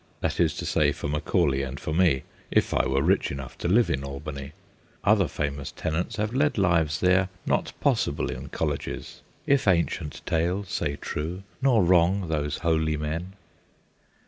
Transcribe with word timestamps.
That 0.21 0.39
is 0.39 0.55
to 0.57 0.65
say, 0.65 0.91
for 0.93 1.07
Macaulay 1.07 1.61
and 1.61 1.79
for 1.79 1.93
me, 1.93 2.23
if 2.49 2.73
I 2.73 2.87
were 2.87 3.03
rich 3.03 3.29
enough 3.29 3.55
to 3.59 3.67
live 3.67 3.87
in 3.87 4.03
Albany; 4.03 4.53
other 5.03 5.27
famous 5.27 5.71
tenants 5.71 6.15
have 6.15 6.33
led 6.33 6.57
lives 6.57 7.01
there 7.01 7.29
not 7.45 7.71
possible 7.81 8.31
in 8.31 8.49
colleges,' 8.49 9.21
If 9.45 9.67
ancient 9.67 10.25
tales 10.25 10.69
say 10.71 10.95
true 10.95 11.43
nor 11.61 11.83
wrong 11.83 12.29
those 12.29 12.57
holy 12.65 12.97
men. 12.97 13.33